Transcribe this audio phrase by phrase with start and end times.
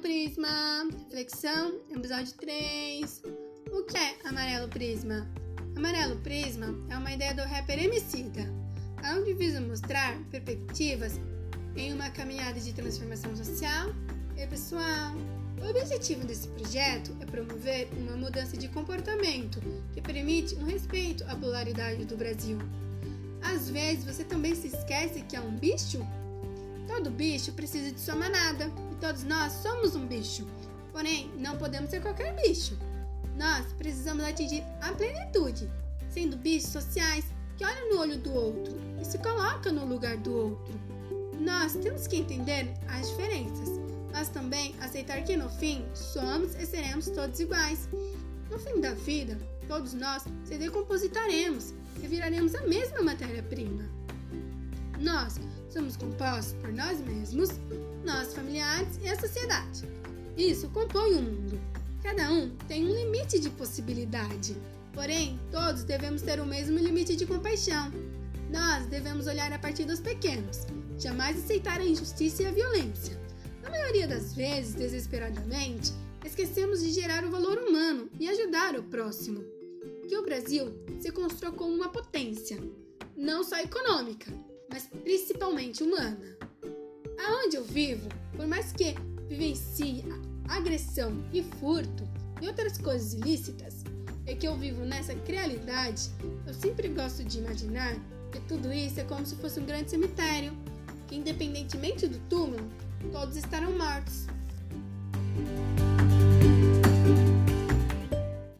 [0.00, 0.88] Prisma!
[1.04, 3.22] Reflexão, episódio 3.
[3.70, 5.28] O que é Amarelo Prisma?
[5.76, 8.50] Amarelo Prisma é uma ideia do rapper Emicida,
[9.14, 11.20] onde visa mostrar perspectivas
[11.76, 13.90] em uma caminhada de transformação social
[14.38, 15.14] e pessoal.
[15.62, 19.60] O objetivo desse projeto é promover uma mudança de comportamento
[19.92, 22.56] que permite um respeito à polaridade do Brasil.
[23.42, 25.98] Às vezes você também se esquece que é um bicho?
[26.90, 30.44] Todo bicho precisa de sua manada e todos nós somos um bicho.
[30.90, 32.76] Porém, não podemos ser qualquer bicho.
[33.36, 35.70] Nós precisamos atingir a plenitude,
[36.10, 37.24] sendo bichos sociais
[37.56, 40.74] que olham no olho do outro e se colocam no lugar do outro.
[41.38, 43.68] Nós temos que entender as diferenças,
[44.12, 47.88] mas também aceitar que no fim somos e seremos todos iguais.
[48.50, 53.99] No fim da vida, todos nós se decompositaremos e viraremos a mesma matéria-prima.
[55.00, 55.40] Nós
[55.70, 57.48] somos compostos por nós mesmos,
[58.04, 59.88] nossos familiares e a sociedade.
[60.36, 61.58] Isso compõe o mundo.
[62.02, 64.54] Cada um tem um limite de possibilidade,
[64.92, 67.90] porém, todos devemos ter o mesmo limite de compaixão.
[68.50, 70.66] Nós devemos olhar a partir dos pequenos,
[70.98, 73.18] jamais aceitar a injustiça e a violência.
[73.62, 75.92] Na maioria das vezes, desesperadamente,
[76.24, 79.42] esquecemos de gerar o valor humano e ajudar o próximo.
[80.08, 82.58] Que o Brasil se construa como uma potência,
[83.16, 84.32] não só econômica,
[84.70, 86.36] mas principalmente humana.
[87.18, 88.94] Aonde eu vivo, por mais que
[89.28, 90.04] vivencie
[90.48, 92.08] agressão e furto
[92.40, 93.84] e outras coisas ilícitas,
[94.26, 96.10] é que eu vivo nessa realidade,
[96.46, 97.94] eu sempre gosto de imaginar
[98.30, 100.52] que tudo isso é como se fosse um grande cemitério,
[101.06, 102.70] que independentemente do túmulo,
[103.12, 104.26] todos estarão mortos.